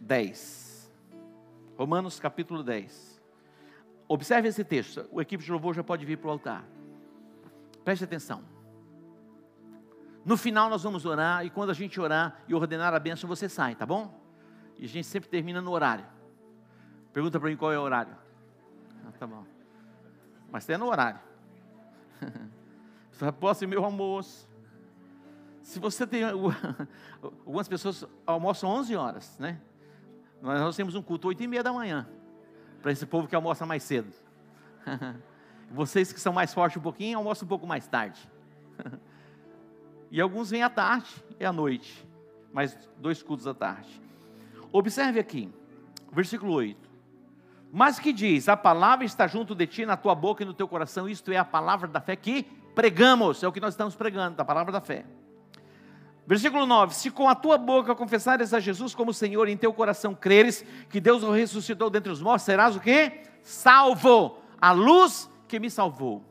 [0.00, 0.92] 10.
[1.76, 3.22] Romanos, capítulo 10.
[4.06, 5.08] Observe esse texto.
[5.10, 6.64] O equipe de louvor já pode vir para o altar.
[7.84, 8.42] Preste atenção.
[10.24, 13.48] No final nós vamos orar, e quando a gente orar e ordenar a bênção, você
[13.48, 14.18] sai, tá bom?
[14.78, 16.06] E a gente sempre termina no horário.
[17.12, 18.16] Pergunta para mim qual é o horário.
[19.06, 19.44] Ah, tá bom.
[20.50, 21.20] Mas tem no horário.
[23.38, 24.48] Posso ir meu almoço.
[25.64, 26.22] Se você tem.
[27.22, 29.58] Algumas pessoas almoçam 11 horas, né?
[30.40, 32.06] Nós temos um culto 8 e meia da manhã.
[32.82, 34.12] Para esse povo que almoça mais cedo.
[35.72, 38.20] Vocês que são mais fortes um pouquinho, almoçam um pouco mais tarde.
[40.10, 42.06] E alguns vêm à tarde e à noite.
[42.52, 44.00] Mais dois cultos à tarde.
[44.70, 45.52] Observe aqui,
[46.12, 46.88] versículo 8.
[47.72, 50.68] Mas que diz: A palavra está junto de ti, na tua boca e no teu
[50.68, 52.44] coração, isto é a palavra da fé que
[52.76, 55.04] pregamos, é o que nós estamos pregando, da palavra da fé.
[56.26, 59.72] Versículo 9: Se com a tua boca confessares a Jesus como Senhor, e em teu
[59.72, 63.22] coração creres que Deus o ressuscitou dentre os mortos, serás o que?
[63.42, 66.24] Salvo, a luz que me salvou.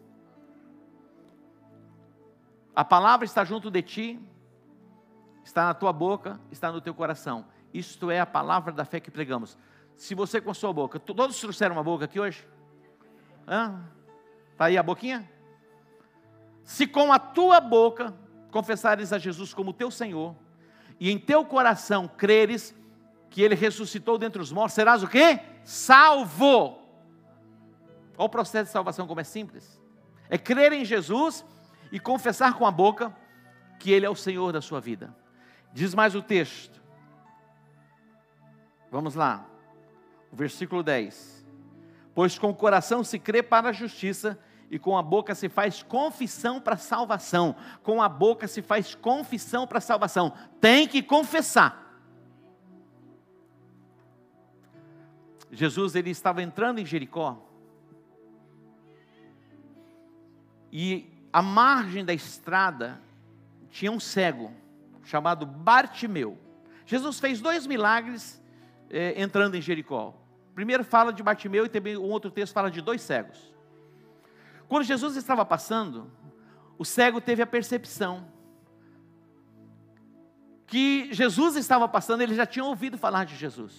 [2.76, 4.20] A palavra está junto de ti,
[5.44, 7.46] está na tua boca, está no teu coração.
[7.72, 9.58] Isto é a palavra da fé que pregamos.
[9.96, 12.48] Se você com a sua boca, todos trouxeram uma boca aqui hoje?
[14.52, 15.30] Está aí a boquinha?
[16.64, 18.14] Se com a tua boca
[18.54, 20.36] confessares a Jesus como teu Senhor,
[21.00, 22.74] e em teu coração creres
[23.30, 25.40] que Ele ressuscitou dentre os mortos, serás o quê?
[25.64, 26.80] Salvo.
[28.16, 29.82] Olha o processo de salvação como é simples.
[30.30, 31.44] É crer em Jesus
[31.92, 33.14] e confessar com a boca
[33.80, 35.14] que Ele é o Senhor da sua vida.
[35.74, 36.80] Diz mais o texto.
[38.92, 39.48] Vamos lá.
[40.32, 41.44] O versículo 10.
[42.14, 44.38] Pois com o coração se crê para a justiça
[44.74, 47.56] e com a boca se faz confissão para salvação.
[47.84, 50.34] Com a boca se faz confissão para salvação.
[50.60, 52.02] Tem que confessar.
[55.52, 57.38] Jesus ele estava entrando em Jericó.
[60.72, 63.00] E à margem da estrada
[63.70, 64.52] tinha um cego
[65.04, 66.36] chamado Bartimeu.
[66.84, 68.44] Jesus fez dois milagres
[68.90, 70.16] é, entrando em Jericó.
[70.56, 73.53] Primeiro fala de Bartimeu e também um outro texto fala de dois cegos.
[74.68, 76.12] Quando Jesus estava passando,
[76.78, 78.32] o cego teve a percepção
[80.66, 83.74] que Jesus estava passando, ele já tinha ouvido falar de Jesus.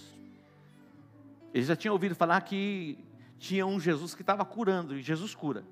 [1.52, 2.98] Ele já tinha ouvido falar que
[3.38, 5.64] tinha um Jesus que estava curando, e Jesus cura.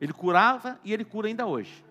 [0.00, 1.84] Ele curava e ele cura ainda hoje.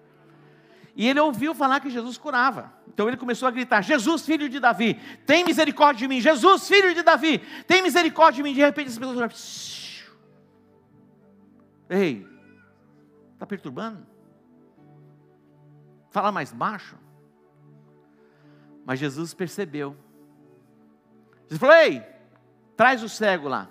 [0.95, 2.71] E ele ouviu falar que Jesus curava.
[2.87, 6.21] Então ele começou a gritar: Jesus, filho de Davi, tem misericórdia de mim.
[6.21, 8.53] Jesus, filho de Davi, tem misericórdia de mim.
[8.53, 10.03] De repente as pessoas.
[11.89, 12.27] Ei,
[13.41, 14.05] está perturbando?
[16.11, 16.95] Fala mais baixo.
[18.85, 19.97] Mas Jesus percebeu.
[21.43, 22.03] Jesus falou: Ei,
[22.77, 23.67] traz o cego lá.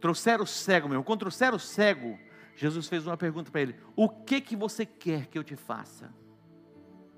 [0.00, 1.02] Trouxeram o cego, meu.
[1.02, 2.18] Quando trouxeram o cego,
[2.54, 6.12] Jesus fez uma pergunta para ele: O que que você quer que eu te faça?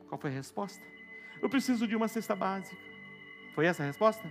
[0.08, 0.82] Qual foi a resposta?
[1.42, 2.80] Eu preciso de uma cesta básica.
[3.56, 4.26] Foi essa a resposta?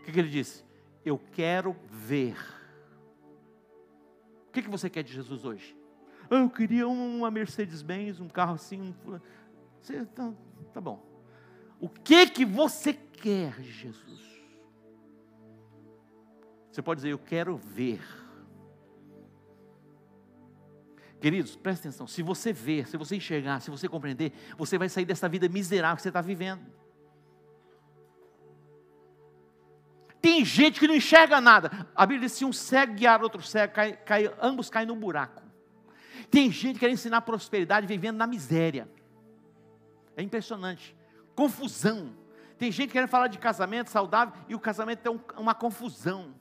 [0.00, 0.64] O que, que ele disse?
[1.04, 2.36] Eu quero ver.
[4.48, 5.77] O que, que você quer de Jesus hoje?
[6.30, 8.94] Ah, eu queria uma Mercedes-Benz, um carro assim.
[9.06, 9.20] Um...
[9.80, 10.32] Você, tá,
[10.72, 11.02] tá bom.
[11.80, 14.28] O que que você quer Jesus?
[16.70, 18.00] Você pode dizer, eu quero ver.
[21.20, 22.06] Queridos, presta atenção.
[22.06, 25.96] Se você ver, se você enxergar, se você compreender, você vai sair dessa vida miserável
[25.96, 26.60] que você está vivendo.
[30.20, 31.88] Tem gente que não enxerga nada.
[31.94, 35.47] A Bíblia diz: se um cego guiar outro cego, cai, cai, ambos caem no buraco.
[36.30, 38.88] Tem gente que quer ensinar prosperidade vivendo na miséria.
[40.16, 40.96] É impressionante.
[41.34, 42.12] Confusão.
[42.58, 46.34] Tem gente querendo falar de casamento saudável e o casamento é um, uma confusão.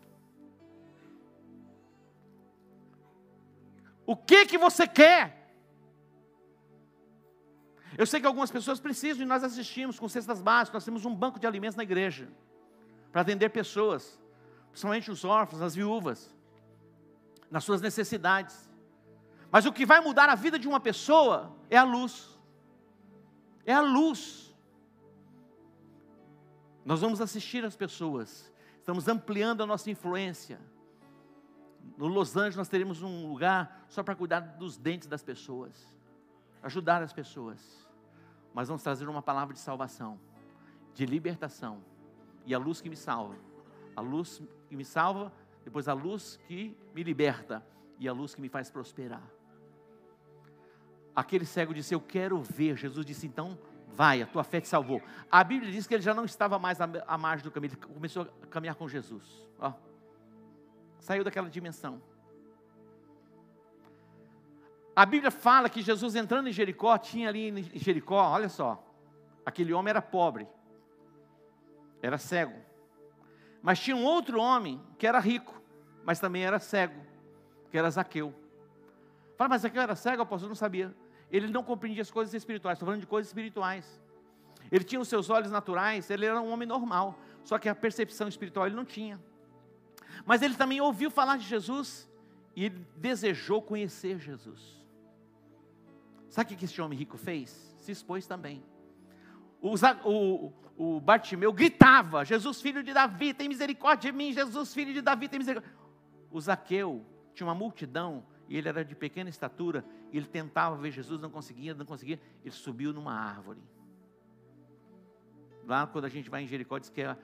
[4.06, 5.38] O que que você quer?
[7.98, 11.14] Eu sei que algumas pessoas precisam e nós assistimos com cestas básicas, nós temos um
[11.14, 12.30] banco de alimentos na igreja
[13.12, 14.20] para atender pessoas,
[14.70, 16.34] principalmente os órfãos, as viúvas,
[17.50, 18.67] nas suas necessidades.
[19.52, 22.38] Mas o que vai mudar a vida de uma pessoa é a luz.
[23.66, 24.56] É a luz.
[26.86, 30.58] Nós vamos assistir as pessoas, estamos ampliando a nossa influência
[31.96, 35.96] no Los Angeles nós teremos um lugar só para cuidar dos dentes das pessoas,
[36.62, 37.88] ajudar as pessoas.
[38.54, 40.20] Mas vamos trazer uma palavra de salvação,
[40.94, 41.84] de libertação.
[42.46, 43.36] E a luz que me salva.
[43.96, 45.32] A luz que me salva,
[45.64, 47.66] depois a luz que me liberta
[48.00, 49.24] e a luz que me faz prosperar.
[51.18, 52.78] Aquele cego disse: Eu quero ver.
[52.78, 53.58] Jesus disse: Então,
[53.88, 55.02] vai, a tua fé te salvou.
[55.32, 58.28] A Bíblia diz que ele já não estava mais à margem do caminho, ele começou
[58.44, 59.24] a caminhar com Jesus.
[59.60, 59.74] Ó.
[61.00, 62.00] Saiu daquela dimensão.
[64.96, 68.84] A Bíblia fala que Jesus entrando em Jericó, tinha ali em Jericó, olha só,
[69.44, 70.48] aquele homem era pobre,
[72.00, 72.54] era cego.
[73.64, 75.60] Mas tinha um outro homem que era rico,
[76.06, 77.02] mas também era cego,
[77.72, 78.36] que era Zaqueu.
[79.36, 80.96] Fala, mas Zaqueu era cego, apóstolo não sabia.
[81.32, 84.02] Ele não compreendia as coisas espirituais, estou falando de coisas espirituais.
[84.72, 88.28] Ele tinha os seus olhos naturais, ele era um homem normal, só que a percepção
[88.28, 89.20] espiritual ele não tinha.
[90.26, 92.10] Mas ele também ouviu falar de Jesus
[92.56, 94.78] e ele desejou conhecer Jesus.
[96.30, 97.76] Sabe o que esse homem rico fez?
[97.80, 98.64] Se expôs também.
[99.62, 99.74] O,
[100.04, 104.34] o, o Bartimeu gritava: Jesus, filho de Davi, tem misericórdia de mim.
[104.34, 105.78] Jesus, filho de Davi, tem misericórdia.
[106.30, 109.86] O Zaqueu tinha uma multidão e ele era de pequena estatura.
[110.12, 112.20] Ele tentava ver Jesus, não conseguia, não conseguia.
[112.44, 113.62] Ele subiu numa árvore.
[115.66, 117.18] Lá, quando a gente vai em Jericó, diz que é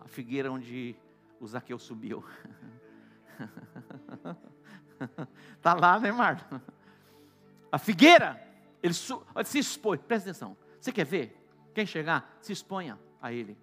[0.00, 0.96] a figueira onde
[1.38, 2.24] o Zaqueu subiu.
[5.56, 6.62] Está lá, né, Marta?
[7.70, 8.42] A figueira,
[8.82, 10.56] ele se expõe, presta atenção.
[10.80, 11.40] Você quer ver?
[11.74, 12.38] Quer chegar?
[12.40, 13.58] Se exponha a ele.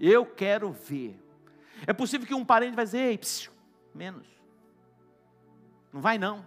[0.00, 1.22] Eu quero ver.
[1.86, 3.52] É possível que um parente vai dizer, ei, psiu,
[3.94, 4.26] menos.
[5.92, 6.44] Não vai não.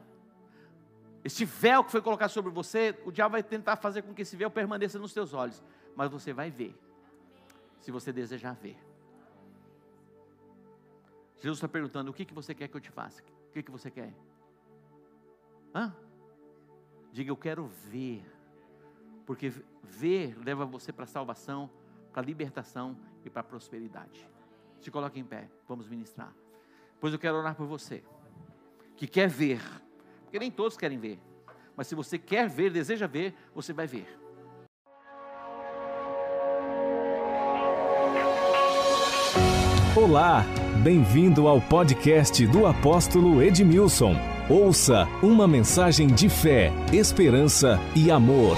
[1.24, 4.36] Esse véu que foi colocado sobre você, o diabo vai tentar fazer com que esse
[4.36, 5.64] véu permaneça nos seus olhos.
[5.96, 6.76] Mas você vai ver.
[7.80, 8.78] Se você desejar ver.
[11.38, 13.22] Jesus está perguntando: o que, que você quer que eu te faça?
[13.50, 14.14] O que, que você quer?
[15.74, 15.96] Hã?
[17.12, 18.26] Diga, eu quero ver.
[19.26, 19.52] Porque
[19.84, 21.70] ver leva você para a salvação,
[22.12, 24.30] para a libertação e para a prosperidade.
[24.80, 26.34] Se coloque em pé, vamos ministrar.
[27.00, 28.04] Pois eu quero orar por você,
[28.96, 29.62] que quer ver,
[30.24, 31.20] porque nem todos querem ver,
[31.76, 34.08] mas se você quer ver, deseja ver, você vai ver.
[39.96, 40.46] Olá!
[40.84, 44.16] Bem-vindo ao podcast do apóstolo Edmilson.
[44.48, 48.56] Ouça uma mensagem de fé, esperança e amor.